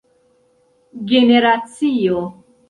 generacio 1.11 2.25